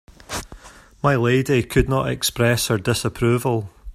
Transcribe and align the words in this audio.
My 1.03 1.15
lady 1.15 1.61
could 1.61 1.87
not 1.87 2.09
express 2.09 2.69
her 2.69 2.79
disapproval. 2.79 3.69